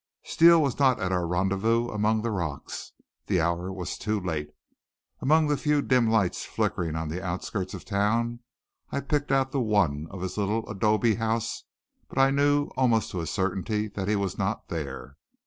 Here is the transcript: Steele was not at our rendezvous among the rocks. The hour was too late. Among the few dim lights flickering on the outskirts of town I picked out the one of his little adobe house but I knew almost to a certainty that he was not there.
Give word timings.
Steele 0.23 0.59
was 0.59 0.79
not 0.79 0.99
at 0.99 1.11
our 1.11 1.27
rendezvous 1.27 1.89
among 1.89 2.23
the 2.23 2.31
rocks. 2.31 2.91
The 3.27 3.39
hour 3.39 3.71
was 3.71 3.99
too 3.99 4.19
late. 4.19 4.49
Among 5.19 5.45
the 5.45 5.55
few 5.55 5.83
dim 5.83 6.09
lights 6.09 6.43
flickering 6.43 6.95
on 6.95 7.07
the 7.07 7.23
outskirts 7.23 7.75
of 7.75 7.85
town 7.85 8.39
I 8.91 9.01
picked 9.01 9.31
out 9.31 9.51
the 9.51 9.61
one 9.61 10.07
of 10.09 10.21
his 10.23 10.37
little 10.39 10.67
adobe 10.67 11.13
house 11.21 11.65
but 12.09 12.17
I 12.17 12.31
knew 12.31 12.69
almost 12.75 13.11
to 13.11 13.21
a 13.21 13.27
certainty 13.27 13.89
that 13.89 14.07
he 14.07 14.15
was 14.15 14.39
not 14.39 14.69
there. 14.69 15.17